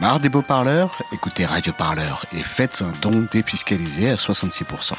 [0.00, 4.92] Marre des beaux parleurs Écoutez Radio Parleur et faites un don défiscalisé à 66%.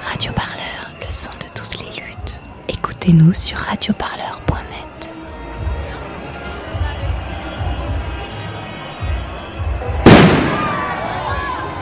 [0.00, 2.40] Radio Parleur, le son de toutes les luttes.
[2.68, 5.12] Écoutez-nous sur radioparleur.net.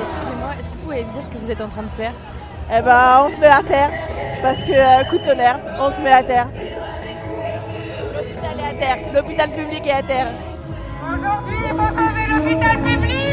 [0.03, 2.15] Excusez-moi, est-ce que vous pouvez me dire ce que vous êtes en train de faire?
[2.71, 3.93] Eh ben, on se met à terre.
[4.43, 6.49] Parce que euh, coup de tonnerre, on se met à terre.
[9.15, 10.29] L'hôpital public est à terre.
[11.03, 13.29] Aujourd'hui, il faut sauver l'hôpital public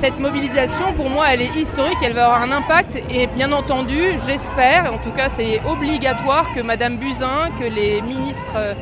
[0.00, 3.98] Cette mobilisation, pour moi, elle est historique, elle va avoir un impact et bien entendu,
[4.26, 8.74] j'espère, en tout cas c'est obligatoire que Madame Buzyn, que les ministres euh,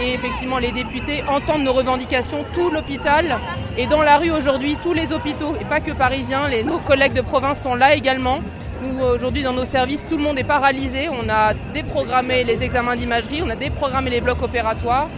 [0.00, 3.38] et effectivement les députés entendent nos revendications, tout l'hôpital
[3.76, 7.22] et dans la rue aujourd'hui, tous les hôpitaux, et pas que parisiens, nos collègues de
[7.22, 8.38] province sont là également.
[8.82, 11.08] Nous, aujourd'hui, dans nos services, tout le monde est paralysé.
[11.08, 15.08] On a déprogrammé les examens d'imagerie, on a déprogrammé les blocs opératoires.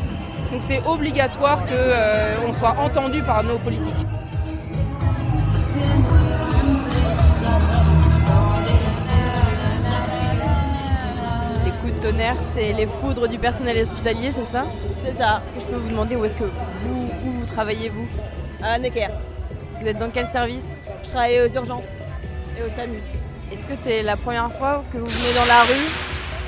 [0.53, 4.16] Donc c'est obligatoire qu'on soit entendu par nos politiques.
[12.07, 14.67] Tonnerre, c'est les foudres du personnel hospitalier, c'est ça
[14.99, 17.89] C'est ça, Est-ce que je peux vous demander où est-ce que vous, où vous travaillez
[17.89, 18.07] vous
[18.63, 19.09] à Necker.
[19.81, 20.65] Vous êtes dans quel service
[21.03, 21.98] Je travaille aux urgences
[22.57, 23.03] et au SAMU.
[23.53, 25.91] Est-ce que c'est la première fois que vous venez dans la rue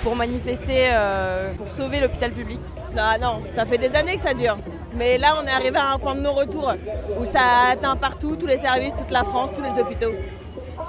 [0.04, 2.60] pour manifester, euh, pour sauver l'hôpital public
[2.94, 4.58] Non, non, ça fait des années que ça dure.
[4.94, 6.72] Mais là, on est arrivé à un point de non-retour
[7.18, 10.14] où ça atteint partout, tous les services, toute la France, tous les hôpitaux.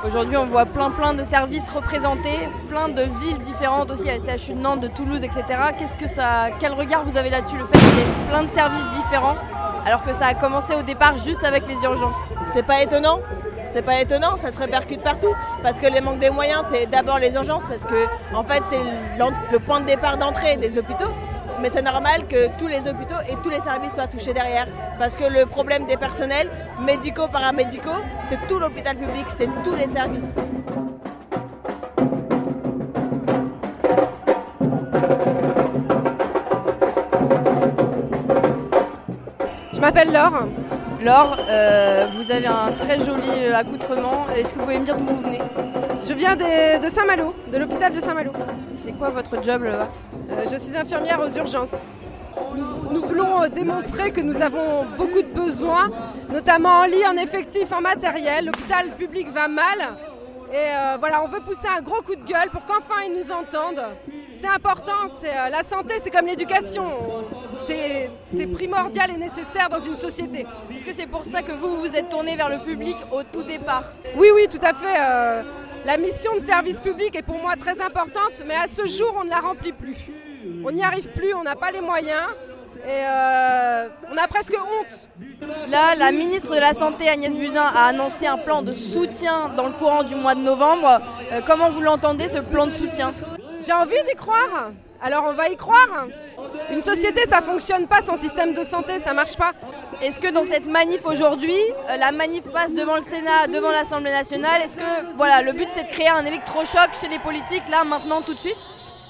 [0.05, 4.37] Aujourd'hui, on voit plein plein de services représentés, plein de villes différentes aussi, à la
[4.37, 5.43] CHU de Nantes, de Toulouse, etc.
[5.77, 8.49] Qu'est-ce que ça, quel regard vous avez là-dessus, le fait qu'il y ait plein de
[8.49, 9.35] services différents,
[9.85, 12.15] alors que ça a commencé au départ juste avec les urgences?
[12.53, 13.19] C'est pas étonnant.
[13.71, 15.35] C'est pas étonnant, ça se répercute partout.
[15.61, 18.79] Parce que les manques des moyens, c'est d'abord les urgences, parce que en fait, c'est
[19.19, 21.13] le point de départ d'entrée des hôpitaux.
[21.61, 24.67] Mais c'est normal que tous les hôpitaux et tous les services soient touchés derrière.
[24.97, 26.49] Parce que le problème des personnels,
[26.79, 30.37] médicaux, paramédicaux, c'est tout l'hôpital public, c'est tous les services.
[39.73, 40.47] Je m'appelle Laure.
[41.01, 44.27] Laure, euh, vous avez un très joli euh, accoutrement.
[44.35, 45.39] Est-ce que vous pouvez me dire d'où vous venez?
[46.05, 48.33] Je viens de Saint-Malo, de l'hôpital de Saint-Malo.
[48.83, 49.87] C'est quoi votre job là-bas?
[50.31, 51.93] Euh, je suis infirmière aux urgences.
[52.91, 55.89] Nous, voulons démontrer que nous avons beaucoup de besoins,
[56.29, 58.47] notamment en lit, en effectif, en matériel.
[58.47, 59.95] L'hôpital public va mal.
[60.51, 63.85] Et voilà, on veut pousser un gros coup de gueule pour qu'enfin ils nous entendent.
[64.41, 66.83] C'est important, c'est, la santé c'est comme l'éducation.
[68.35, 70.45] C'est primordial et nécessaire dans une société.
[70.75, 73.43] Est-ce que c'est pour ça que vous vous êtes tourné vers le public au tout
[73.43, 73.83] départ?
[74.15, 74.95] Oui, oui, tout à fait.
[74.99, 75.43] euh,
[75.85, 79.23] la mission de service public est pour moi très importante, mais à ce jour, on
[79.23, 79.97] ne la remplit plus.
[80.65, 82.27] On n'y arrive plus, on n'a pas les moyens
[82.85, 85.07] et euh, on a presque honte.
[85.69, 89.67] Là, la ministre de la Santé, Agnès Buzyn, a annoncé un plan de soutien dans
[89.67, 91.01] le courant du mois de novembre.
[91.31, 93.11] Euh, comment vous l'entendez, ce plan de soutien?
[93.65, 94.71] J'ai envie d'y croire.
[95.01, 96.07] Alors on va y croire.
[96.71, 99.51] Une société, ça fonctionne pas sans système de santé, ça marche pas.
[100.03, 101.55] Est-ce que dans cette manif aujourd'hui,
[101.89, 105.67] euh, la manif passe devant le Sénat, devant l'Assemblée nationale Est-ce que voilà, le but
[105.73, 108.55] c'est de créer un électrochoc chez les politiques, là, maintenant, tout de suite?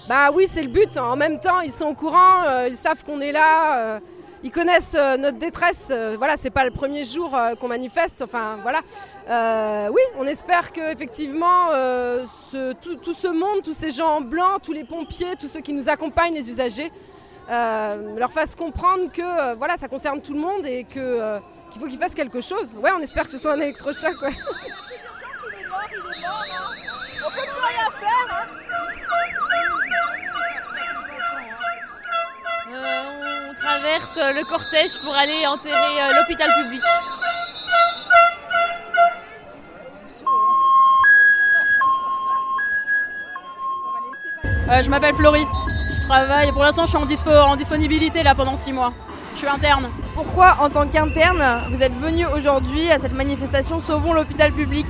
[0.08, 0.98] Bah oui, c'est le but.
[0.98, 4.00] En même temps, ils sont au courant, euh, ils savent qu'on est là, euh,
[4.42, 5.92] ils connaissent euh, notre détresse.
[6.18, 8.22] voilà, c'est pas le premier jour qu'on manifeste.
[8.24, 8.80] Enfin, voilà.
[9.92, 11.68] Oui, on espère que effectivement,
[12.52, 15.60] ce- tout, tout ce monde, tous ces gens en blanc, tous les pompiers, tous ceux
[15.60, 16.90] qui nous accompagnent, les usagers,
[17.50, 21.40] leur fassent comprendre que euh, voilà, ça concerne tout le monde et que euh,
[21.72, 22.76] qu'il faut qu'ils fassent quelque chose.
[22.76, 24.22] Ouais, on espère que ce soit un électrochoc.
[24.22, 24.36] Ouais.
[32.72, 36.84] Euh, on traverse euh, le cortège pour aller enterrer euh, l'hôpital public.
[44.72, 45.48] Euh, je m'appelle Florie.
[46.10, 48.94] Pour l'instant, je suis en, dispo, en disponibilité là pendant six mois.
[49.34, 49.90] Je suis interne.
[50.16, 54.88] Pourquoi, en tant qu'interne, vous êtes venu aujourd'hui à cette manifestation Sauvons l'hôpital public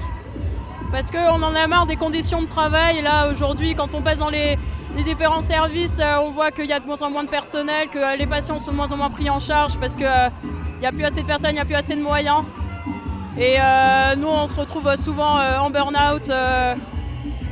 [0.94, 3.02] Parce qu'on en a marre des conditions de travail.
[3.02, 4.58] Là, aujourd'hui, quand on passe dans les,
[4.96, 7.90] les différents services, euh, on voit qu'il y a de moins en moins de personnel,
[7.90, 10.32] que euh, les patients sont de moins en moins pris en charge parce qu'il
[10.80, 12.44] n'y a plus assez de personnes, il n'y a plus assez de moyens.
[13.38, 16.76] Et euh, nous, on se retrouve souvent euh, en burn-out, euh,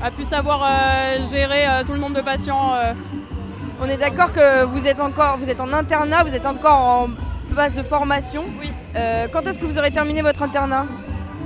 [0.01, 2.71] à plus savoir euh, gérer euh, tout le nombre de patients.
[3.79, 7.07] On est d'accord que vous êtes encore, vous êtes en internat, vous êtes encore en
[7.55, 8.43] passe de formation.
[8.59, 8.71] Oui.
[8.95, 10.85] Euh, quand est-ce que vous aurez terminé votre internat?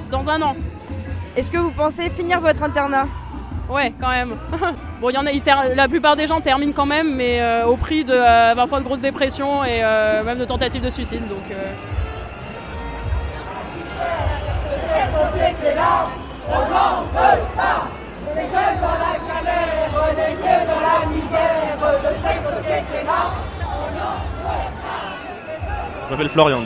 [0.09, 0.55] Dans un an.
[1.35, 3.07] Est-ce que vous pensez finir votre internat?
[3.69, 4.35] Ouais, quand même.
[5.01, 7.65] bon, il y en a, ter- la plupart des gens terminent quand même, mais euh,
[7.65, 11.27] au prix de euh, parfois de grosses dépressions et euh, même de tentatives de suicide.
[11.27, 11.71] Donc, euh,
[26.11, 26.59] Je m'appelle Florian.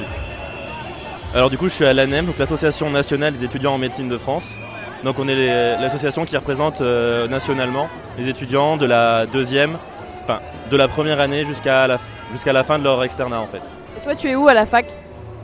[1.35, 4.17] Alors du coup, je suis à l'ANEM, donc l'Association nationale des étudiants en médecine de
[4.17, 4.57] France.
[5.03, 7.87] Donc on est l'association qui représente euh, nationalement
[8.17, 9.77] les étudiants de la deuxième,
[10.23, 10.39] enfin
[10.71, 11.99] de la première année jusqu'à la,
[12.31, 13.61] jusqu'à la fin de leur externat en fait.
[13.99, 14.87] Et toi, tu es où à la fac?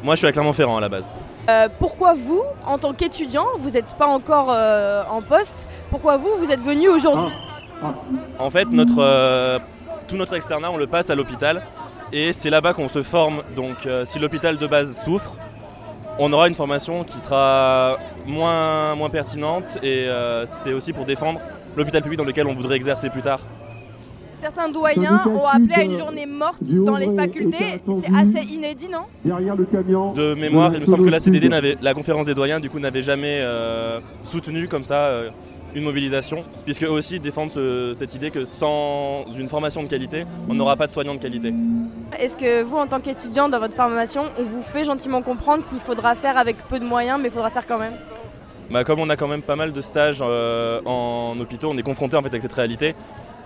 [0.01, 1.13] Moi, je suis à Clermont-Ferrand à la base.
[1.47, 5.67] Euh, Pourquoi vous, en tant qu'étudiant, vous n'êtes pas encore euh, en poste?
[5.91, 7.29] Pourquoi vous, vous êtes venu aujourd'hui?
[8.39, 9.59] En fait, notre,
[10.07, 11.61] tout notre externat, on le passe à l'hôpital
[12.13, 13.41] et c'est là-bas qu'on se forme.
[13.55, 15.35] Donc euh, si l'hôpital de base souffre,
[16.19, 17.97] on aura une formation qui sera
[18.27, 21.39] moins, moins pertinente et euh, c'est aussi pour défendre
[21.75, 23.39] l'hôpital public dans lequel on voudrait exercer plus tard.
[24.33, 27.79] Certains doyens ont appelé à une journée morte dans les facultés.
[27.85, 29.03] C'est assez inédit, non?
[29.23, 30.13] Derrière le camion.
[30.13, 32.79] De mémoire, il me semble que la CDD, n'avait- la conférence des doyens, du coup,
[32.79, 35.29] n'avait jamais euh, soutenu comme ça euh,
[35.75, 40.25] une mobilisation, puisque eux aussi défendent ce- cette idée que sans une formation de qualité,
[40.49, 41.53] on n'aura pas de soignants de qualité.
[42.19, 45.79] Est-ce que vous, en tant qu'étudiant dans votre formation, on vous fait gentiment comprendre qu'il
[45.79, 47.93] faudra faire avec peu de moyens, mais il faudra faire quand même?
[48.69, 51.83] Bah, comme on a quand même pas mal de stages euh, en hôpitaux, on est
[51.83, 52.95] confronté en fait avec cette réalité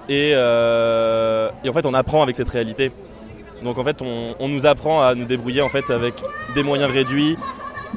[0.08, 2.92] et, euh, et en fait on apprend avec cette réalité.
[3.64, 6.14] Donc en fait on, on nous apprend à nous débrouiller en fait avec
[6.54, 7.38] des moyens réduits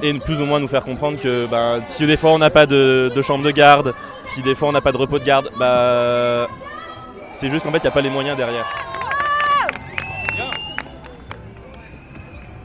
[0.02, 2.64] et plus ou moins nous faire comprendre que ben, si des fois on n'a pas
[2.64, 3.92] de, de chambre de garde,
[4.28, 6.46] si des fois on n'a pas de repos de garde, bah,
[7.32, 8.66] c'est juste qu'en fait il n'y a pas les moyens derrière.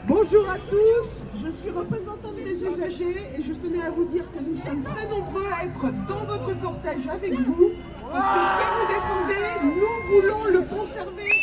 [0.06, 4.38] Bonjour à tous, je suis représentante des usagers et je tenais à vous dire que
[4.38, 7.72] nous sommes très nombreux à être dans votre cortège avec vous
[8.12, 11.33] parce que ce que vous défendez, nous voulons le conserver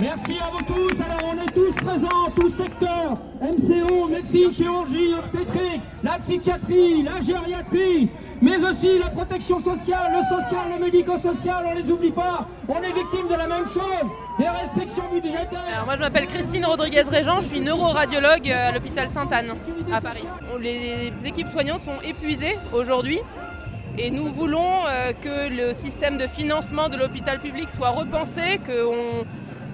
[0.00, 1.00] Merci à vous tous.
[1.00, 3.16] Alors on est tous présents, tous secteurs.
[3.40, 8.08] MCO, médecine, chirurgie, obstétrique, la psychiatrie, la gériatrie,
[8.42, 12.46] mais aussi la protection sociale, le social, le médico-social, on les oublie pas.
[12.68, 14.08] On est victime de la même chose,
[14.38, 15.48] des restrictions budgétaires.
[15.72, 19.54] Alors moi je m'appelle Christine Rodriguez-Régent, je suis neuroradiologue à l'hôpital Sainte-Anne
[19.92, 20.24] à Paris.
[20.60, 23.20] Les équipes soignantes sont épuisées aujourd'hui
[23.96, 28.86] et nous voulons euh, que le système de financement de l'hôpital public soit repensé, que,
[28.86, 29.24] on-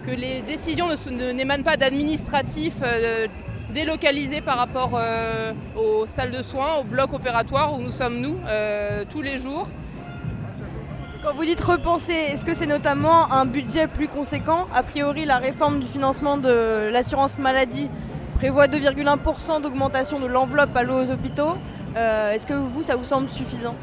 [0.05, 3.26] que les décisions n'émanent pas d'administratifs euh,
[3.73, 8.37] délocalisés par rapport euh, aux salles de soins, au bloc opératoire où nous sommes nous
[8.47, 9.69] euh, tous les jours.
[11.23, 14.67] Quand vous dites repenser, est-ce que c'est notamment un budget plus conséquent?
[14.75, 17.91] A priori, la réforme du financement de l'assurance maladie
[18.37, 21.56] prévoit 2,1% d'augmentation de l'enveloppe allouée aux hôpitaux.
[21.94, 23.75] Est-ce que vous, ça vous semble suffisant?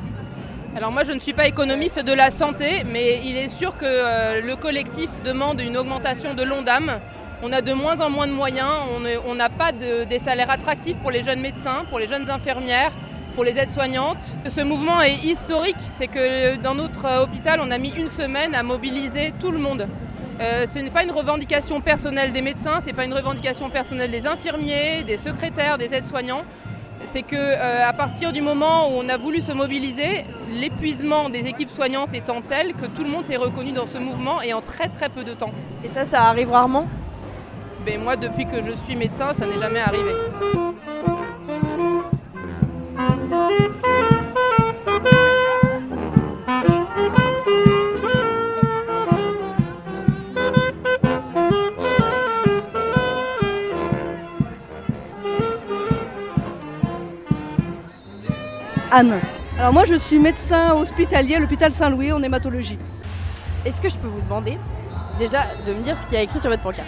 [0.77, 3.85] Alors moi je ne suis pas économiste de la santé, mais il est sûr que
[3.85, 6.99] euh, le collectif demande une augmentation de l'ONDAM.
[7.41, 8.73] On a de moins en moins de moyens,
[9.25, 12.91] on n'a pas de- des salaires attractifs pour les jeunes médecins, pour les jeunes infirmières,
[13.33, 14.37] pour les aides-soignantes.
[14.47, 18.53] Ce mouvement est historique, c'est que dans notre euh, hôpital on a mis une semaine
[18.53, 19.87] à mobiliser tout le monde.
[20.39, 24.11] Euh, ce n'est pas une revendication personnelle des médecins, ce n'est pas une revendication personnelle
[24.11, 26.43] des infirmiers, des secrétaires, des aides-soignants
[27.05, 31.47] c'est que euh, à partir du moment où on a voulu se mobiliser, l'épuisement des
[31.47, 34.61] équipes soignantes étant tel que tout le monde s'est reconnu dans ce mouvement et en
[34.61, 35.51] très très peu de temps.
[35.83, 36.87] Et ça, ça arrive rarement?
[37.85, 40.11] Ben, Moi, depuis que je suis médecin, ça n'est jamais arrivé.
[58.97, 59.19] Anne.
[59.59, 62.79] Alors moi je suis médecin hospitalier à l'hôpital Saint-Louis en hématologie.
[63.63, 64.57] Est-ce que je peux vous demander
[65.19, 66.87] déjà de me dire ce qu'il y a écrit sur votre pancarte?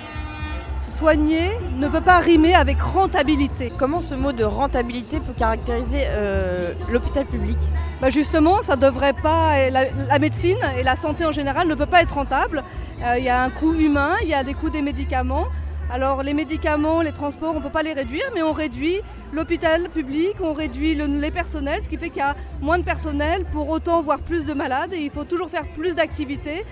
[0.82, 3.72] Soigner ne peut pas rimer avec rentabilité.
[3.78, 7.58] Comment ce mot de rentabilité peut caractériser euh, l'hôpital public?
[8.02, 9.70] Bah justement, ça devrait pas.
[9.70, 12.64] La, la médecine et la santé en général ne peut pas être rentable.
[13.04, 15.46] Euh, Il y a un coût humain, il y a des coûts des médicaments.
[15.92, 19.02] Alors les médicaments, les transports, on ne peut pas les réduire, mais on réduit
[19.34, 22.84] l'hôpital public, on réduit le- les personnels, ce qui fait qu'il y a moins de
[22.84, 26.64] personnel pour autant voir plus de malades et il faut toujours faire plus d'activités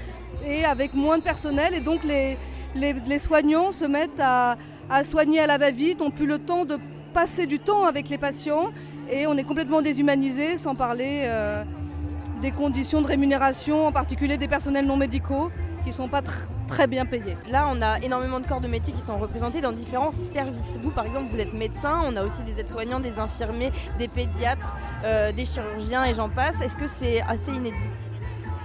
[0.45, 2.38] et avec moins de personnel et donc les,
[3.19, 4.55] soignants se mettent à,
[5.03, 6.77] soigner à la va-vite, n'ont plus le temps de
[7.13, 8.69] passer du temps avec les patients
[9.09, 11.63] et on est complètement déshumanisé sans parler euh,
[12.43, 15.50] des conditions de rémunération, en particulier des personnels non médicaux,
[15.83, 17.38] qui ne sont pas tr- très bien payés.
[17.50, 20.77] Là, on a énormément de corps de métier qui sont représentés dans différents services.
[20.81, 24.75] Vous, par exemple, vous êtes médecin, on a aussi des aides-soignants, des infirmiers, des pédiatres,
[25.03, 26.62] euh, des chirurgiens et j'en passe.
[26.62, 27.77] Est-ce que c'est assez inédit?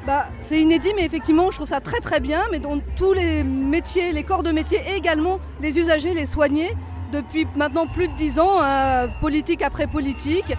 [0.06, 2.42] Bah, c'est inédit, mais effectivement, je trouve ça très très bien.
[2.50, 6.76] Mais dans tous les métiers, les corps de métier également les usagers, les soignés,
[7.12, 10.52] depuis maintenant plus de 10 ans, euh, politique après politique,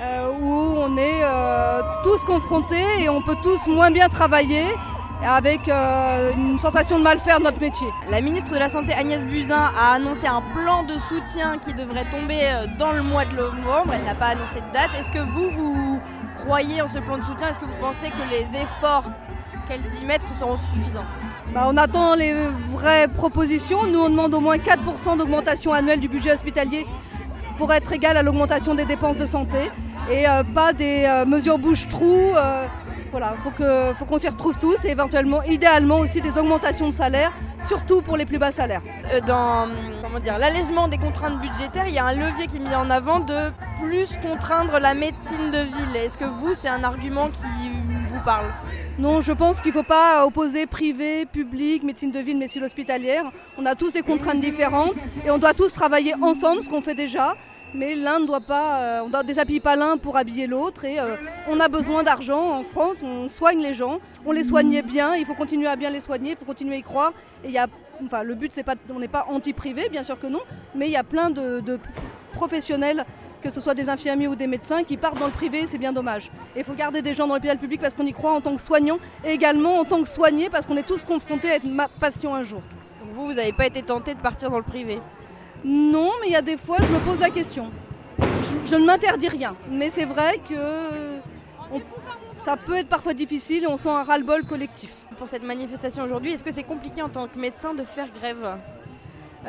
[0.00, 1.22] euh, où on est
[2.04, 4.64] tous confrontés et on peut tous moins bien travailler
[5.22, 7.86] avec euh, une sensation de mal faire de notre métier.
[8.10, 12.04] La ministre de la Santé Agnès Buzyn a annoncé un plan de soutien qui devrait
[12.10, 13.92] tomber euh, dans le mois de novembre.
[13.94, 14.90] Elle n'a pas annoncé de date.
[14.98, 16.00] Est-ce que vous, vous
[16.44, 17.48] croyez en ce plan de soutien?
[17.48, 19.04] Est-ce que vous pensez que les efforts
[19.68, 21.04] qu'elle dit mettre seront suffisants?
[21.54, 22.34] Bah, on attend les
[22.72, 23.86] vraies propositions.
[23.86, 26.86] Nous, on demande au moins 4% d'augmentation annuelle du budget hospitalier
[27.56, 29.70] pour être égal à l'augmentation des dépenses de santé
[30.10, 32.32] et euh, pas des euh, mesures bouche-trou.
[33.14, 36.92] Voilà, faut que, faut qu'on s'y retrouve tous et éventuellement, idéalement aussi des augmentations de
[36.92, 37.30] salaire,
[37.62, 38.82] surtout pour les plus bas salaires.
[39.12, 39.68] Euh, Dans
[40.02, 42.90] comment dire, l'allègement des contraintes budgétaires, il y a un levier qui est mis en
[42.90, 45.94] avant de plus contraindre la médecine de ville.
[45.94, 47.70] Est-ce que vous, c'est un argument qui
[48.08, 48.46] vous parle?
[48.98, 53.26] Non, je pense qu'il ne faut pas opposer privé, public, médecine de ville, médecine hospitalière.
[53.56, 54.94] On a tous des contraintes différentes
[55.24, 57.36] et on doit tous travailler ensemble, ce qu'on fait déjà.
[57.74, 60.84] Mais l'un ne doit pas, euh, on ne déshabille pas l'un pour habiller l'autre.
[60.84, 61.16] Et euh,
[61.50, 65.26] on a besoin d'argent en France, on soigne les gens, on les soignait bien, il
[65.26, 67.12] faut continuer à bien les soigner, il faut continuer à y croire.
[67.42, 67.66] Et il y a,
[68.04, 70.40] enfin, le but, c'est pas, on n'est pas anti-privé, bien sûr que non,
[70.76, 71.80] mais il y a plein de,
[72.32, 73.04] professionnels
[73.42, 75.92] que ce soit des infirmiers ou des médecins qui partent dans le privé, c'est bien
[75.92, 76.30] dommage.
[76.56, 78.54] Et il faut garder des gens dans l'hôpital public parce qu'on y croit en tant
[78.54, 81.66] que soignant et également en tant que soigné parce qu'on est tous confrontés à être
[81.66, 82.62] ma passion un jour.
[83.00, 84.98] Donc vous, vous n'avez pas été tenté de partir dans le privé?
[85.64, 87.70] Non, mais il y a des fois, je me pose la question.
[88.18, 91.18] Je, je ne m'interdis rien, mais c'est vrai que
[91.72, 91.80] on-
[92.42, 94.92] ça peut être parfois difficile et on sent un ras-le-bol collectif.
[95.16, 98.56] Pour cette manifestation aujourd'hui, est-ce que c'est compliqué en tant que médecin de faire grève?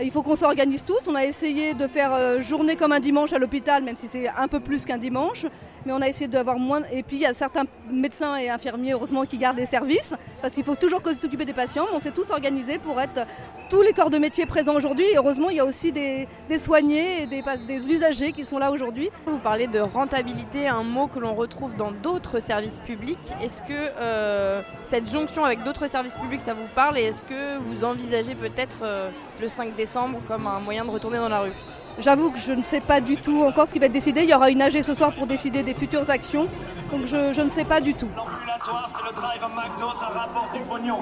[0.02, 1.08] Il faut qu'on s'organise tous.
[1.08, 4.28] On a essayé de faire euh, journée comme un dimanche à l'hôpital, même si c'est
[4.28, 5.46] un peu plus qu'un dimanche.
[5.86, 6.82] Mais on a essayé d'avoir moins.
[6.92, 10.54] Et puis il y a certains médecins et infirmiers, heureusement, qui gardent les services, parce
[10.54, 11.86] qu'il faut toujours s'occuper des patients.
[11.90, 13.26] Mais on s'est tous organisés pour être
[13.70, 15.06] tous les corps de métier présents aujourd'hui.
[15.06, 16.28] Et heureusement, il y a aussi des,
[16.58, 19.10] soignés et des usagers qui sont là aujourd'hui.
[19.26, 23.34] Vous parlez de rentabilité, un mot que l'on retrouve dans d'autres services publics.
[23.42, 26.98] Est-ce que euh, cette jonction avec d'autres services publics, ça vous parle?
[26.98, 29.10] Et est-ce que vous envisagez peut-être euh,
[29.42, 31.54] le 5 décembre comme un moyen de retourner dans la rue?
[32.00, 34.24] J'avoue que je ne sais pas du tout encore ce qui va être décidé.
[34.24, 36.48] Il y aura une AG ce soir pour décider des futures actions.
[36.92, 38.10] Donc je, je ne sais pas du tout.
[38.16, 40.98] L'ambulatoire, c'est le drive McDo, ça rapporte du pognon.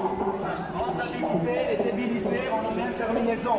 [0.75, 3.57] Rentabilité et débilité en la même terminaison.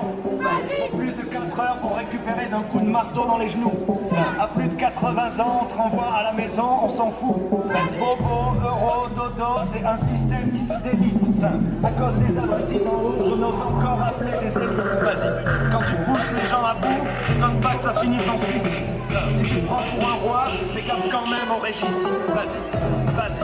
[0.96, 3.72] Plus de 4 heures pour récupérer d'un coup de marteau dans les genoux.
[4.38, 7.36] À plus de 80 ans, on te renvoie à la maison, on s'en fout.
[7.98, 8.93] Bobo, euro,
[9.64, 11.14] c'est un système qui se délite.
[11.82, 15.02] À cause des abrutis dans l'autre, n'ose encore appeler des élites.
[15.02, 18.78] Vas-y, quand tu pousses les gens à bout, t'étonnes pas que ça finisse en suicide.
[19.34, 20.44] Si tu prends pour un roi,
[20.74, 21.88] fais quand même au régicide.
[22.28, 22.58] Vas-y,
[23.14, 23.40] vas-y,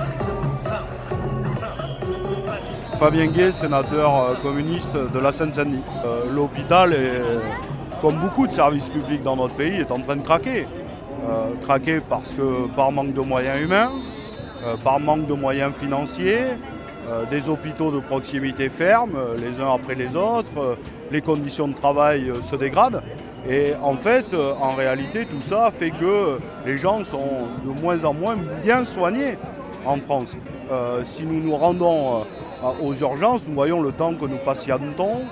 [2.46, 2.98] vas-y.
[2.98, 5.82] Fabien Gay, sénateur euh, communiste de la Seine-Saint-Denis.
[6.04, 6.94] Euh, L'hôpital,
[8.02, 10.66] comme beaucoup de services publics dans notre pays, est en train de craquer.
[11.28, 13.90] Euh, craquer parce que par manque de moyens humains,
[14.84, 16.56] par manque de moyens financiers,
[17.08, 20.74] euh, des hôpitaux de proximité ferment euh, les uns après les autres, euh,
[21.10, 23.02] les conditions de travail euh, se dégradent.
[23.48, 28.04] Et en fait, euh, en réalité, tout ça fait que les gens sont de moins
[28.04, 29.38] en moins bien soignés
[29.86, 30.36] en France.
[30.70, 32.20] Euh, si nous nous rendons
[32.62, 35.22] euh, aux urgences, nous voyons le temps que nous patientons,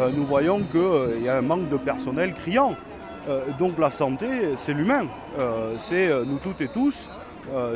[0.00, 2.74] euh, nous voyons qu'il y a un manque de personnel criant.
[3.28, 4.26] Euh, donc la santé,
[4.56, 5.06] c'est l'humain.
[5.38, 7.12] Euh, c'est euh, nous toutes et tous, euh,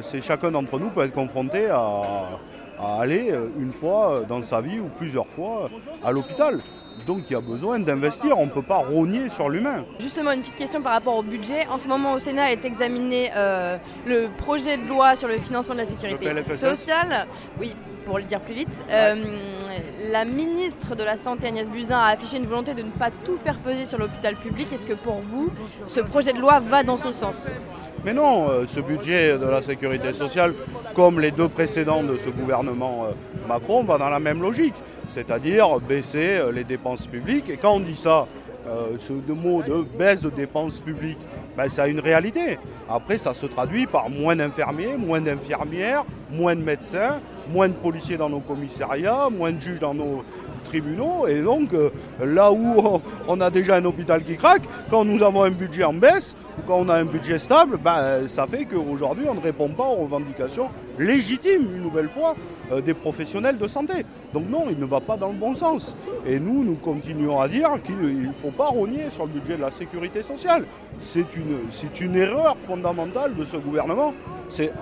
[0.03, 2.39] c'est chacun d'entre nous peut être confronté à,
[2.83, 6.61] aller euh, une fois euh, dans sa vie ou plusieurs fois euh, à l'hôpital.
[7.07, 9.85] Donc il y a besoin d'investir, on ne peut pas rogner sur l'humain.
[9.99, 11.67] Justement, une petite question par rapport au budget.
[11.69, 15.75] En ce moment, au Sénat est examiné euh, le projet de loi sur le financement
[15.75, 17.27] de la sécurité sociale.
[17.61, 17.75] Oui,
[18.07, 18.83] pour le dire plus vite.
[18.91, 19.17] Euh,
[20.11, 23.37] la ministre de la Santé, Agnès Buzyn, a affiché une volonté de ne pas tout
[23.37, 24.73] faire peser sur l'hôpital public.
[24.73, 25.51] Est-ce que pour vous,
[25.87, 27.35] ce projet de loi va dans ce sens?
[28.05, 30.55] Mais non, euh, ce budget de la sécurité sociale,
[30.95, 33.07] comme les deux précédents de ce gouvernement
[33.49, 34.75] Macron, va dans la même logique,
[35.13, 37.49] c'est-à-dire baisser euh, les dépenses publiques.
[37.51, 38.27] Et quand on dit ça,
[38.67, 41.19] euh, ce mot de baisse de dépenses publiques,
[41.57, 42.59] ben, ça a une réalité.
[42.89, 47.21] Après, ça se traduit par moins d'infirmiers, moins d'infirmières, moins de médecins,
[47.53, 50.25] moins de policiers dans nos commissariats, moins de juges dans nos
[50.75, 51.91] Et donc, euh,
[52.25, 55.93] là où on, a déjà un hôpital qui craque, quand nous avons un budget en
[55.93, 59.69] baisse, ou quand on a un budget stable, ben, ça fait qu'aujourd'hui, on ne répond
[59.69, 62.35] pas aux revendications légitimes, une nouvelle fois,
[62.71, 64.05] euh, des professionnels de santé.
[64.33, 65.95] Donc non, il ne va pas dans le bon sens.
[66.27, 69.63] Et nous, nous continuons à dire qu'il ne faut pas rogner sur le budget de
[69.63, 70.65] la sécurité sociale.
[71.01, 71.69] C'est une,
[72.01, 74.15] une erreur fondamentale de ce gouvernement.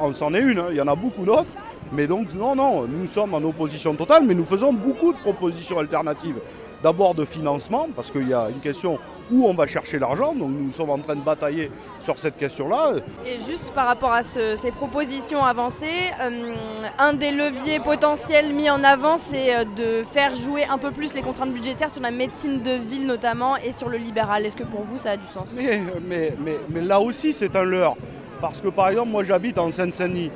[0.00, 1.46] On s'en est une, hein, il y en a beaucoup d'autres.
[1.92, 5.78] Mais donc non, non, nous sommes en opposition totale, mais nous faisons beaucoup de propositions
[5.78, 6.36] alternatives.
[6.82, 8.98] D'abord de financement, parce qu'il y a une question
[9.30, 11.70] où on va chercher l'argent, donc nous sommes en train de batailler
[12.00, 12.92] sur cette question-là.
[13.26, 15.84] Et juste par rapport à ce- ces propositions avancées,
[16.22, 16.54] euh,
[16.98, 21.12] un des leviers potentiels mis en avant, c'est euh, de faire jouer un peu plus
[21.12, 24.46] les contraintes budgétaires sur la médecine de ville notamment et sur le libéral.
[24.46, 25.48] Est-ce que pour vous ça a du sens?
[25.54, 27.96] Mais, mais, mais, mais là aussi, c'est un leurre.
[28.40, 30.30] Parce que par exemple, moi j'habite en Seine-Saint-Denis.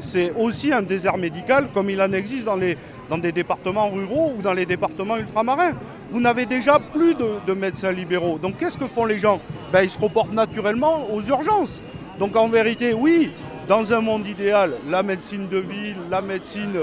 [0.00, 2.76] C'est aussi un désert médical comme il en existe dans, les,
[3.08, 5.72] dans des départements ruraux ou dans les départements ultramarins.
[6.10, 8.38] Vous n'avez déjà plus de, de médecins libéraux.
[8.38, 9.40] Donc qu'est-ce que font les gens?
[9.72, 11.80] Ben, Ils se reportent naturellement aux urgences.
[12.18, 13.30] Donc en vérité, oui,
[13.68, 16.74] dans un monde idéal, la médecine de ville, la médecine,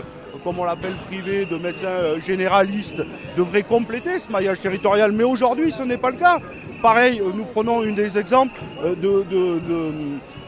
[0.44, 3.01] comme on l'appelle privée, de médecins euh, généralistes,
[3.38, 5.12] devrait compléter ce maillage territorial.
[5.12, 6.40] Mais aujourd'hui, ce n'est pas le cas.
[6.82, 9.60] Pareil, euh, nous prenons une des exemples euh, de- de-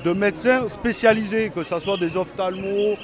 [0.04, 2.98] de médecins spécialisés, que ce soit des ophtalmos,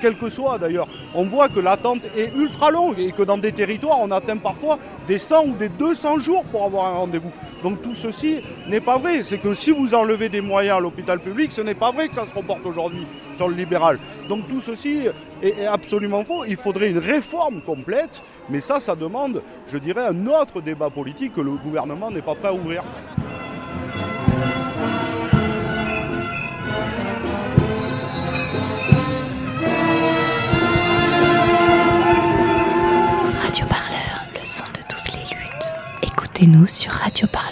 [0.00, 0.88] quel que soit d'ailleurs.
[1.14, 4.78] On voit que l'attente est ultra longue et que dans des territoires, on atteint parfois
[5.06, 7.30] des 100 ou des 200 jours pour avoir un rendez-vous.
[7.62, 9.22] Donc tout ceci n'est pas vrai.
[9.24, 12.14] C'est que si vous enlevez des moyens à l'hôpital public, ce n'est pas vrai que
[12.14, 13.06] ça se reporte aujourd'hui
[13.36, 13.98] sur le libéral.
[14.28, 15.02] Donc tout ceci
[15.42, 16.44] est, est absolument faux.
[16.46, 21.34] Il faudrait une réforme complète, mais ça, ça demande, je dirais, un autre débat politique
[21.34, 22.82] que le gouvernement n'est pas prêt à ouvrir.
[36.42, 37.49] Écoutez-nous sur Radio Parleur.